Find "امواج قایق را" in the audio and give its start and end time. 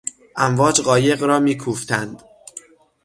0.35-1.39